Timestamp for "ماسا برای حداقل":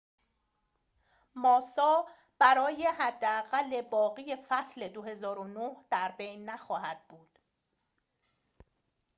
1.35-3.81